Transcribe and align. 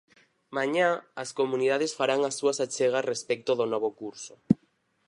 Mañá 0.57 0.89
as 1.23 1.29
Comunidades 1.39 1.91
farán 1.99 2.21
as 2.29 2.35
súas 2.39 2.57
achegas 2.65 3.07
respecto 3.11 3.51
do 3.59 3.65
novo 3.73 3.89
curso. 3.99 4.33